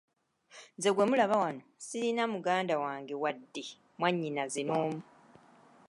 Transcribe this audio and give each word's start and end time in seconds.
Nze 0.77 0.89
gwe 0.93 1.05
mulaba 1.09 1.35
wano 1.43 1.61
sirina 1.85 2.23
muganda 2.33 2.73
wange 2.83 3.13
wadde 3.23 3.63
mwannyinaze 3.99 4.61
n’omu. 4.63 4.99